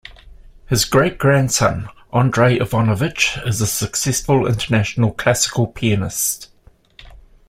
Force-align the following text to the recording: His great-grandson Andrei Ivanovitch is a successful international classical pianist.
His 0.67 0.85
great-grandson 0.85 1.87
Andrei 2.11 2.57
Ivanovitch 2.59 3.37
is 3.45 3.61
a 3.61 3.67
successful 3.67 4.47
international 4.47 5.11
classical 5.11 5.67
pianist. 5.67 6.49